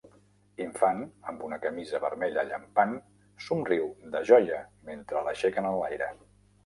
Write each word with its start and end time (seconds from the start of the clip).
Infant 0.63 1.01
amb 1.31 1.43
una 1.47 1.59
camisa 1.65 1.99
vermella 2.07 2.45
llampant 2.53 2.95
somriu 3.49 3.87
de 4.17 4.23
joia 4.33 4.59
mentre 4.91 5.23
l'aixequen 5.29 5.69
enlaire. 5.75 6.09